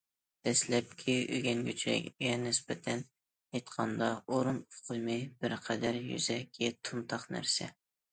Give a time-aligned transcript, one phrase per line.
[0.47, 7.69] دەسلەپكى ئۆگەنگۈچىگە نىسبەتەن ئېيتقاندا، ئورۇن ئۇقۇمى بىر قەدەر يۈزەكى، تومتاق نەرسە.